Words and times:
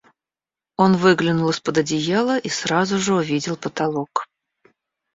Он 0.77 0.97
выглянул 0.97 1.51
из-под 1.51 1.77
одеяла 1.77 2.39
и 2.39 2.49
сразу 2.49 2.97
же 2.97 3.13
увидел 3.13 3.55
потолок. 3.55 4.25